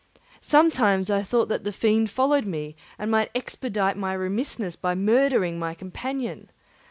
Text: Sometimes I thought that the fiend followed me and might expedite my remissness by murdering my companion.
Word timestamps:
Sometimes 0.41 1.11
I 1.11 1.21
thought 1.21 1.47
that 1.49 1.63
the 1.63 1.71
fiend 1.71 2.09
followed 2.09 2.47
me 2.47 2.75
and 2.97 3.11
might 3.11 3.29
expedite 3.35 3.95
my 3.97 4.13
remissness 4.13 4.75
by 4.75 4.95
murdering 4.95 5.59
my 5.59 5.75
companion. 5.75 6.49